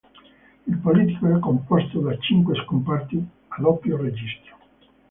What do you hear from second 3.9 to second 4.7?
registro.